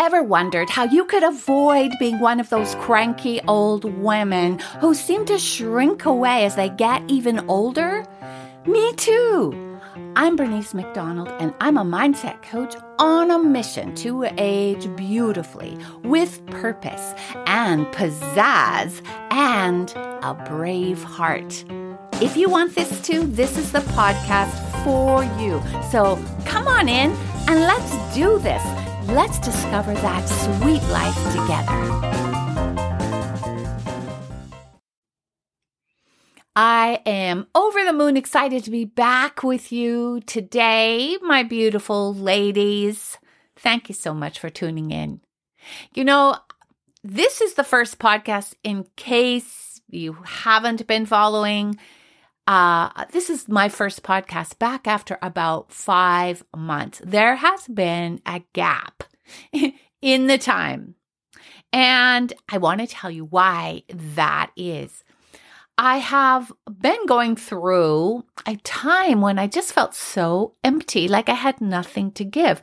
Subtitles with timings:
[0.00, 5.24] Ever wondered how you could avoid being one of those cranky old women who seem
[5.24, 8.06] to shrink away as they get even older?
[8.64, 9.80] Me too.
[10.14, 16.46] I'm Bernice McDonald, and I'm a mindset coach on a mission to age beautifully with
[16.46, 17.12] purpose
[17.46, 19.02] and pizzazz
[19.32, 19.92] and
[20.22, 21.64] a brave heart.
[22.22, 24.54] If you want this too, this is the podcast
[24.84, 25.60] for you.
[25.90, 27.10] So come on in
[27.48, 28.62] and let's do this.
[29.08, 32.08] Let's discover that sweet life together.
[36.54, 43.16] I am over the moon excited to be back with you today, my beautiful ladies.
[43.56, 45.22] Thank you so much for tuning in.
[45.94, 46.36] You know,
[47.02, 51.78] this is the first podcast in case you haven't been following.
[52.48, 56.98] Uh, this is my first podcast back after about five months.
[57.04, 59.04] There has been a gap
[60.00, 60.94] in the time.
[61.74, 65.04] And I want to tell you why that is.
[65.76, 71.34] I have been going through a time when I just felt so empty, like I
[71.34, 72.62] had nothing to give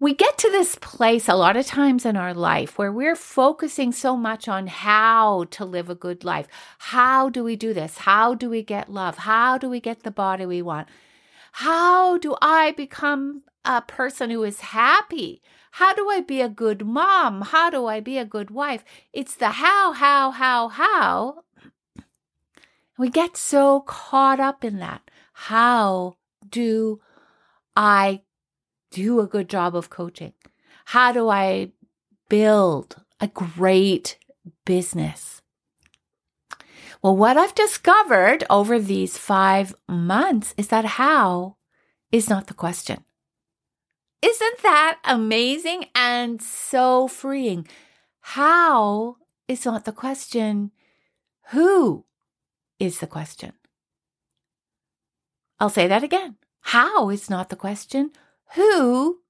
[0.00, 3.92] we get to this place a lot of times in our life where we're focusing
[3.92, 6.48] so much on how to live a good life.
[6.78, 7.98] How do we do this?
[7.98, 9.18] How do we get love?
[9.18, 10.88] How do we get the body we want?
[11.52, 15.42] How do I become a person who is happy?
[15.72, 17.42] How do I be a good mom?
[17.42, 18.82] How do I be a good wife?
[19.12, 21.44] It's the how, how, how, how.
[22.96, 25.10] We get so caught up in that.
[25.34, 26.16] How
[26.48, 27.00] do
[27.76, 28.22] I
[28.90, 30.32] do a good job of coaching?
[30.86, 31.72] How do I
[32.28, 34.18] build a great
[34.64, 35.42] business?
[37.02, 41.56] Well, what I've discovered over these five months is that how
[42.12, 43.04] is not the question.
[44.22, 47.66] Isn't that amazing and so freeing?
[48.20, 49.16] How
[49.48, 50.72] is not the question.
[51.52, 52.04] Who
[52.78, 53.52] is the question?
[55.58, 56.36] I'll say that again.
[56.60, 58.12] How is not the question.
[58.54, 59.20] Who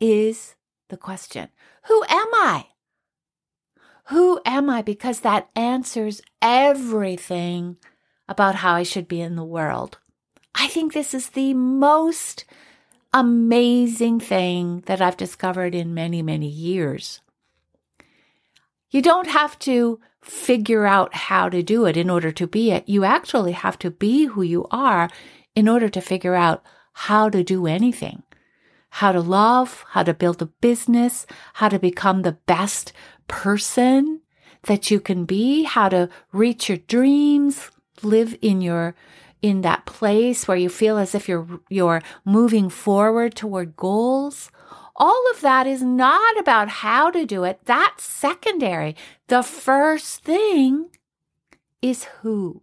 [0.00, 0.56] is
[0.88, 1.50] the question?
[1.84, 2.66] Who am I?
[4.06, 4.82] Who am I?
[4.82, 7.76] Because that answers everything
[8.28, 9.98] about how I should be in the world.
[10.54, 12.44] I think this is the most
[13.12, 17.20] amazing thing that I've discovered in many, many years.
[18.90, 22.88] You don't have to figure out how to do it in order to be it.
[22.88, 25.08] You actually have to be who you are
[25.54, 28.24] in order to figure out how to do anything
[28.96, 32.94] how to love, how to build a business, how to become the best
[33.28, 34.22] person
[34.62, 37.70] that you can be, how to reach your dreams,
[38.02, 38.94] live in your
[39.42, 44.50] in that place where you feel as if you're you're moving forward toward goals.
[44.96, 47.60] All of that is not about how to do it.
[47.66, 48.96] That's secondary.
[49.28, 50.88] The first thing
[51.82, 52.62] is who.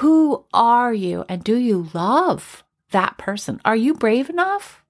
[0.00, 3.60] Who are you and do you love that person?
[3.64, 4.84] Are you brave enough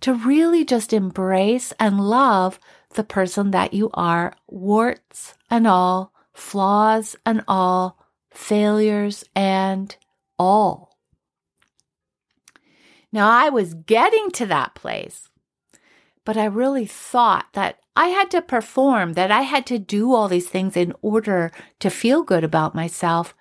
[0.00, 2.58] to really just embrace and love
[2.94, 7.98] the person that you are, warts and all, flaws and all,
[8.30, 9.96] failures and
[10.38, 10.96] all?
[13.12, 15.28] Now, I was getting to that place,
[16.24, 20.28] but I really thought that I had to perform, that I had to do all
[20.28, 23.34] these things in order to feel good about myself.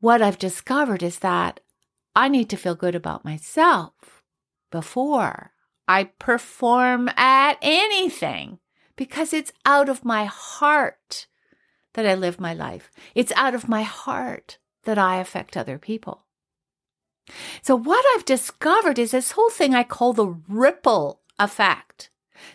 [0.00, 1.60] What I've discovered is that
[2.16, 4.22] I need to feel good about myself
[4.70, 5.52] before
[5.86, 8.58] I perform at anything
[8.96, 11.26] because it's out of my heart
[11.94, 12.90] that I live my life.
[13.14, 16.24] It's out of my heart that I affect other people.
[17.62, 22.10] So, what I've discovered is this whole thing I call the ripple effect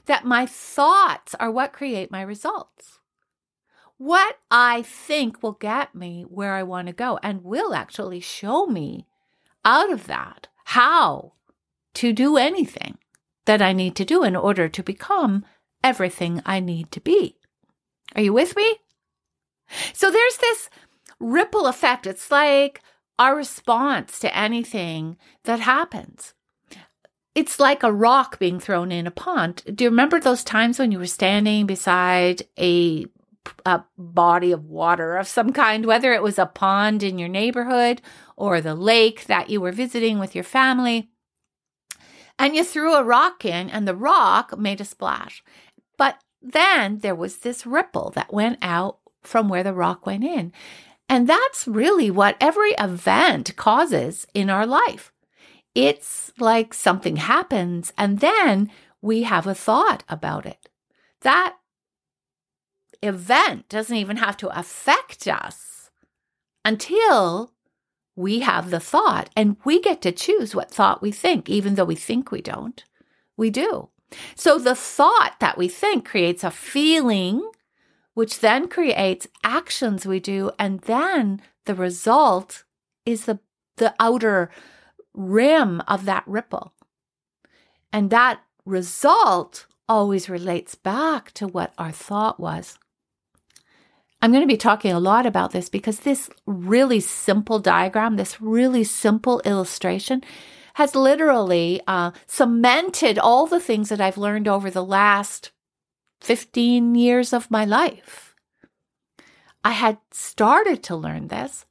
[0.06, 3.00] that my thoughts are what create my results.
[3.98, 8.66] What I think will get me where I want to go and will actually show
[8.66, 9.08] me
[9.70, 11.34] out of that how
[11.94, 12.98] to do anything
[13.46, 15.46] that I need to do in order to become
[15.84, 17.38] everything I need to be.
[18.16, 18.78] Are you with me?
[19.94, 20.70] So there's this
[21.20, 22.08] ripple effect.
[22.08, 22.82] It's like
[23.20, 26.34] our response to anything that happens.
[27.36, 29.64] It's like a rock being thrown in a pond.
[29.76, 33.06] Do you remember those times when you were standing beside a
[33.66, 38.02] a body of water of some kind, whether it was a pond in your neighborhood
[38.40, 41.10] or the lake that you were visiting with your family.
[42.40, 45.44] And you threw a rock in, and the rock made a splash.
[45.98, 50.54] But then there was this ripple that went out from where the rock went in.
[51.10, 55.12] And that's really what every event causes in our life.
[55.76, 58.72] It's like something happens, and then
[59.02, 60.70] we have a thought about it.
[61.22, 61.58] That
[63.04, 65.90] event doesn't even have to affect us
[66.64, 67.54] until
[68.20, 71.86] we have the thought and we get to choose what thought we think, even though
[71.86, 72.84] we think we don't.
[73.38, 73.88] We do.
[74.36, 77.50] So the thought that we think creates a feeling,
[78.16, 80.52] which then creates actions we do.
[80.60, 82.66] And then the result
[83.06, 83.40] is the,
[83.78, 84.52] the outer
[85.14, 86.74] rim of that ripple.
[87.94, 92.78] And that result always relates back to what our thought was.
[94.22, 98.42] I'm going to be talking a lot about this because this really simple diagram, this
[98.42, 100.24] really simple illustration,
[100.74, 105.52] has literally uh, cemented all the things that I've learned over the last
[106.22, 108.36] 15 years of my life.
[109.64, 111.66] I had started to learn this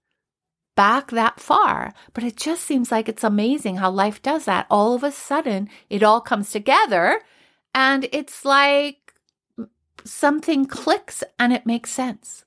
[0.75, 4.67] back that far, but it just seems like it's amazing how life does that.
[4.71, 7.21] All of a sudden, it all comes together
[7.75, 9.08] and it's like
[10.05, 12.45] something clicks and it makes sense.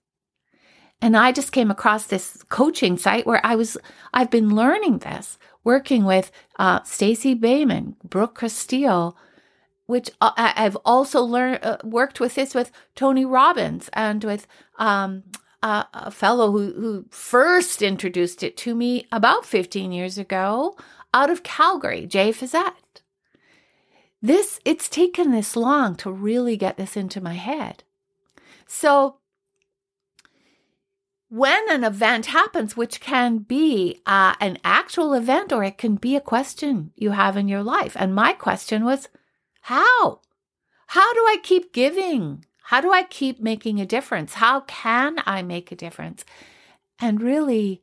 [1.01, 3.77] And I just came across this coaching site where I was,
[4.13, 9.15] I've been learning this, working with uh, Stacey Boehman, Brooke Castillo,
[9.87, 14.45] which uh, I've also learned, uh, worked with this with Tony Robbins and with
[14.77, 15.23] um,
[15.63, 20.77] uh, a fellow who, who first introduced it to me about 15 years ago
[21.13, 23.00] out of Calgary, Jay Fiset.
[24.21, 27.83] This, it's taken this long to really get this into my head.
[28.67, 29.17] So
[31.31, 36.15] when an event happens, which can be uh, an actual event or it can be
[36.15, 37.95] a question you have in your life.
[37.97, 39.07] And my question was,
[39.61, 40.19] how?
[40.87, 42.43] How do I keep giving?
[42.63, 44.35] How do I keep making a difference?
[44.35, 46.25] How can I make a difference?
[46.99, 47.81] And really,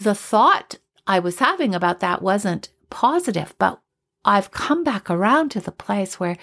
[0.00, 3.80] the thought I was having about that wasn't positive, but
[4.24, 6.36] I've come back around to the place where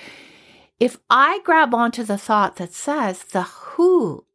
[0.80, 4.26] if I grab onto the thought that says the who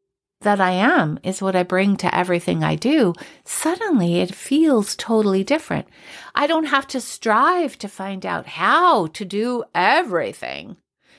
[0.41, 3.15] that I am is what I bring to everything I do,
[3.45, 5.89] suddenly it feels totally different.
[6.35, 10.77] I don't have to strive to find out how to do everything.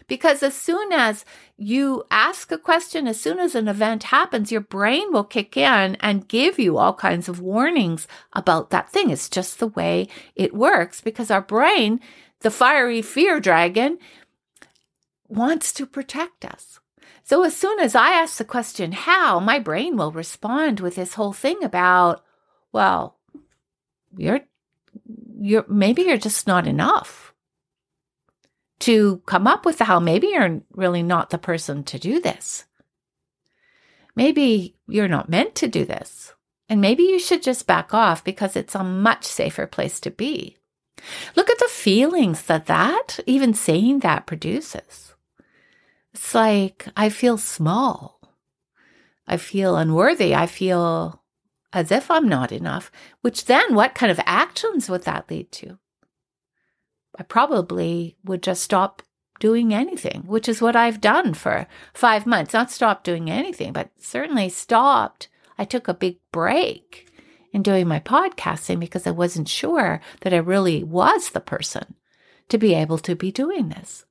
[0.07, 1.25] Because as soon as
[1.57, 5.95] you ask a question, as soon as an event happens, your brain will kick in
[5.99, 9.09] and give you all kinds of warnings about that thing.
[9.09, 11.99] It's just the way it works because our brain,
[12.41, 13.97] the fiery fear dragon,
[15.27, 16.79] wants to protect us.
[17.23, 21.15] So as soon as I ask the question, how, my brain will respond with this
[21.15, 22.23] whole thing about,
[22.71, 23.17] well,
[24.15, 24.41] you're,
[25.37, 27.26] you're, maybe you're just not enough
[28.79, 29.99] to come up with the how.
[29.99, 32.65] Maybe you're really not the person to do this.
[34.15, 36.33] Maybe you're not meant to do this.
[36.69, 40.57] And maybe you should just back off because it's a much safer place to be.
[41.35, 45.13] Look at the feelings that that, even saying that produces.
[46.13, 48.19] It's like I feel small.
[49.27, 50.33] I feel unworthy.
[50.33, 51.21] I feel
[51.71, 52.91] as if I'm not enough,
[53.21, 55.77] which then what kind of actions would that lead to?
[57.17, 59.01] I probably would just stop
[59.39, 62.53] doing anything, which is what I've done for five months.
[62.53, 65.29] Not stop doing anything, but certainly stopped.
[65.57, 67.11] I took a big break
[67.51, 71.95] in doing my podcasting because I wasn't sure that I really was the person
[72.49, 74.05] to be able to be doing this.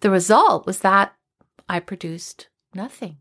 [0.00, 1.14] The result was that
[1.68, 3.18] I produced nothing.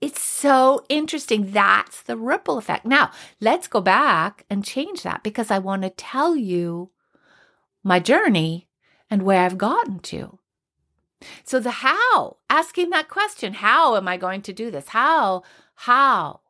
[0.00, 1.52] It's so interesting.
[1.52, 2.84] That's the ripple effect.
[2.84, 3.10] Now,
[3.40, 6.90] let's go back and change that because I want to tell you
[7.82, 8.68] my journey
[9.10, 10.38] and where I've gotten to.
[11.44, 14.88] So, the how, asking that question, how am I going to do this?
[14.88, 15.42] How,
[15.74, 16.40] how,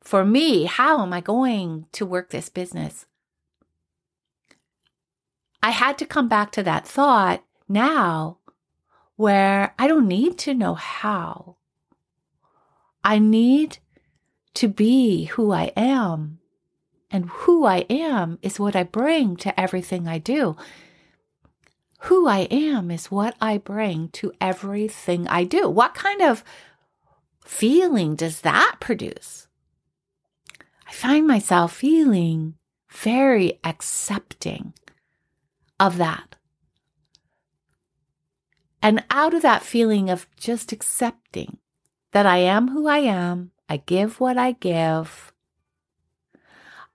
[0.00, 3.06] for me, how am I going to work this business?
[5.62, 8.38] I had to come back to that thought now
[9.16, 11.56] where I don't need to know how.
[13.04, 13.78] I need
[14.54, 16.38] to be who I am.
[17.10, 20.56] And who I am is what I bring to everything I do.
[22.02, 25.68] Who I am is what I bring to everything I do.
[25.68, 26.42] What kind of
[27.44, 29.46] feeling does that produce?
[30.88, 32.54] I find myself feeling
[32.90, 34.74] very accepting
[35.78, 36.36] of that.
[38.82, 41.58] And out of that feeling of just accepting
[42.12, 45.32] that I am who I am, I give what I give,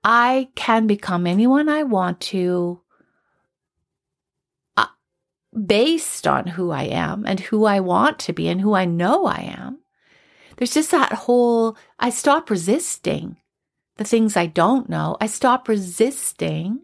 [0.04, 2.82] I can become anyone I want to
[4.78, 4.86] uh,
[5.66, 9.26] based on who I am and who I want to be and who I know
[9.26, 9.80] I am.
[10.56, 13.38] There's just that whole, I stop resisting
[13.98, 15.18] the things I don't know.
[15.20, 16.82] I stop resisting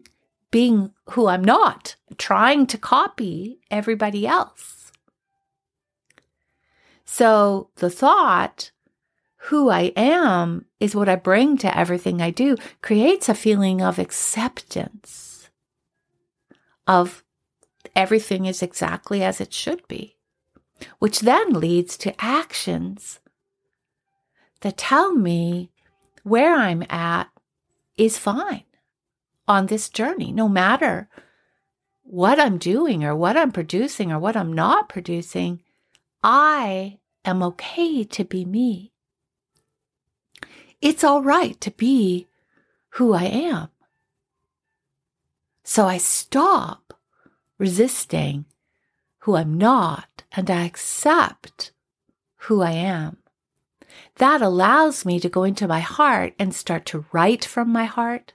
[0.50, 4.83] being who I'm not, trying to copy everybody else.
[7.16, 8.72] So the thought,
[9.46, 14.00] who I am is what I bring to everything I do, creates a feeling of
[14.00, 15.48] acceptance
[16.88, 17.22] of
[17.94, 20.16] everything is exactly as it should be,
[20.98, 23.20] which then leads to actions
[24.62, 25.70] that tell me
[26.24, 27.28] where I'm at
[27.96, 28.64] is fine
[29.46, 31.08] on this journey, no matter
[32.02, 35.62] what I'm doing or what I'm producing or what I'm not producing.
[36.24, 38.92] I am okay to be me.
[40.80, 42.28] It's all right to be
[42.90, 43.68] who I am.
[45.64, 46.94] So I stop
[47.58, 48.44] resisting
[49.20, 51.72] who I'm not and I accept
[52.36, 53.16] who I am.
[54.16, 58.34] That allows me to go into my heart and start to write from my heart,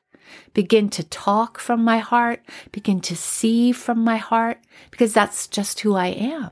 [0.53, 2.41] begin to talk from my heart,
[2.72, 6.51] begin to see from my heart, because that's just who I am.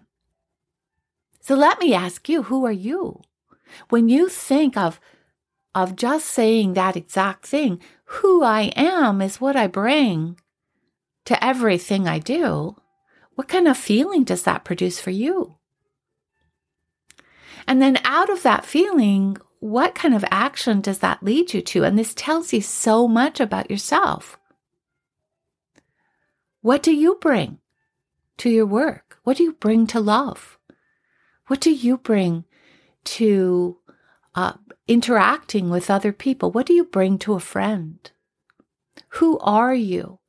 [1.48, 3.22] So let me ask you, who are you?
[3.88, 5.00] When you think of,
[5.74, 10.38] of just saying that exact thing, who I am is what I bring
[11.24, 12.75] to everything I do.
[13.36, 15.56] What kind of feeling does that produce for you?
[17.66, 21.86] And then out of that feeling, what kind of action does that lead you to?
[21.86, 24.38] And this tells you so much about yourself.
[26.60, 27.60] What do you bring
[28.39, 29.20] to your work?
[29.24, 30.56] What do you bring to love?
[31.48, 32.46] What do you bring
[33.06, 33.77] to
[34.36, 34.54] uh,
[34.88, 36.51] interacting with other people?
[36.51, 38.10] What do you bring to a friend?
[39.10, 40.20] Who are you?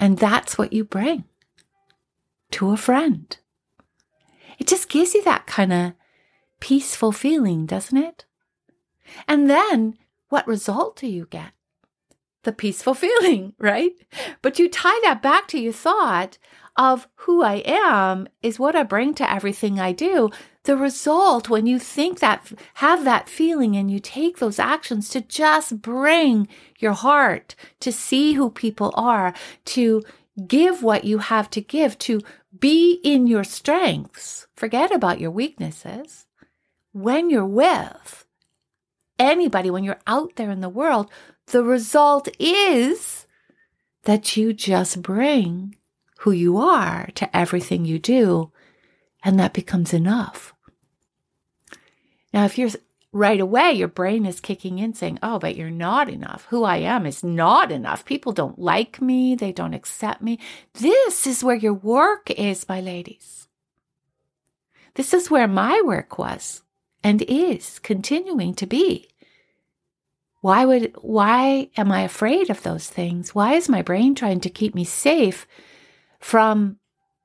[0.00, 1.24] And that's what you bring
[2.52, 3.36] to a friend.
[4.58, 5.92] It just gives you that kind of
[6.60, 8.24] peaceful feeling, doesn't it?
[9.28, 9.98] And then
[10.28, 11.52] what result do you get?
[12.44, 13.92] The peaceful feeling, right?
[14.42, 16.38] But you tie that back to your thought
[16.76, 20.30] of who I am is what I bring to everything I do.
[20.64, 25.20] The result, when you think that, have that feeling and you take those actions to
[25.20, 29.34] just bring your heart to see who people are,
[29.66, 30.02] to
[30.46, 32.20] give what you have to give, to
[32.58, 34.46] be in your strengths.
[34.54, 36.26] Forget about your weaknesses.
[36.92, 38.26] When you're with
[39.18, 41.10] anybody, when you're out there in the world,
[41.46, 43.26] the result is
[44.04, 45.76] that you just bring
[46.24, 48.50] who you are to everything you do,
[49.22, 50.54] and that becomes enough.
[52.32, 52.70] Now, if you're
[53.12, 56.46] right away, your brain is kicking in saying, Oh, but you're not enough.
[56.48, 58.06] Who I am is not enough.
[58.06, 59.34] People don't like me.
[59.34, 60.38] They don't accept me.
[60.72, 63.46] This is where your work is, my ladies.
[64.94, 66.62] This is where my work was
[67.02, 69.10] and is continuing to be.
[70.40, 73.34] Why would, why am I afraid of those things?
[73.34, 75.46] Why is my brain trying to keep me safe
[76.24, 76.78] from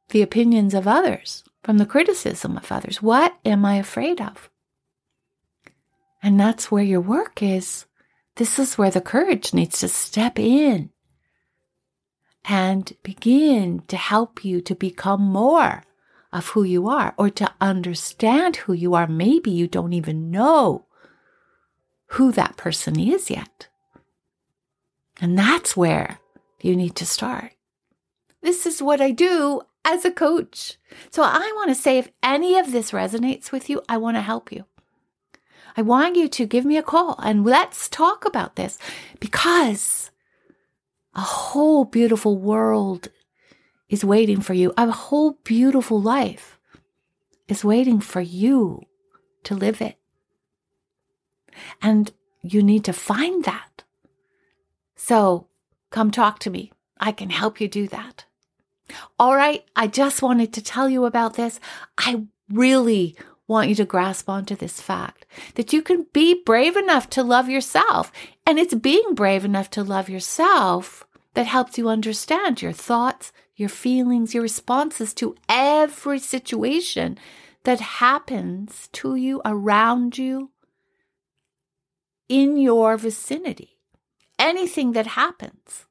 [0.10, 3.01] the opinions of others, from the criticism of others?
[3.01, 4.50] What am I afraid of?
[6.22, 7.86] And that's where your work is.
[8.36, 10.89] This is where the courage needs to step in
[12.44, 15.84] and begin to help you to become more
[16.34, 19.08] of who you are or to understand who you are.
[19.08, 20.88] Maybe you don't even know
[22.08, 23.70] who that person is yet.
[25.22, 26.20] And that's where
[26.62, 27.53] you need to start.
[28.41, 30.77] This is what I do as a coach.
[31.12, 34.22] So I want to say if any of this resonates with you, I want to
[34.22, 34.65] help you.
[35.75, 38.77] I want you to give me a call and let's talk about this
[39.19, 40.12] because
[41.15, 43.10] a whole beautiful world
[43.88, 44.74] is waiting for you.
[44.77, 46.60] A whole beautiful life
[47.48, 48.84] is waiting for you
[49.43, 49.98] to live it.
[51.81, 53.84] And you need to find that.
[54.96, 55.48] So
[55.89, 56.72] come talk to me.
[57.00, 58.25] I can help you do that.
[59.17, 59.63] All right.
[59.75, 61.60] I just wanted to tell you about this.
[61.98, 63.15] I really
[63.48, 67.50] want you to grasp onto this fact that you can be brave enough to love
[67.50, 68.12] yourself.
[68.46, 73.69] And it's being brave enough to love yourself that helps you understand your thoughts, your
[73.69, 77.17] feelings, your responses to every situation
[77.63, 80.51] that happens to you, around you,
[82.29, 83.77] in your vicinity.
[84.38, 85.86] Anything that happens,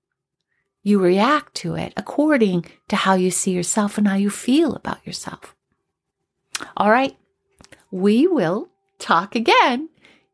[0.88, 5.06] you react to it according to how you see yourself and how you feel about
[5.06, 5.54] yourself.
[6.76, 7.16] All right
[7.90, 8.68] we will
[8.98, 9.88] talk again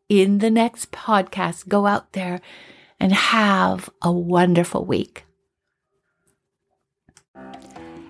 [0.08, 1.68] in the next podcast.
[1.68, 2.40] Go out there
[2.98, 5.24] and have a wonderful week.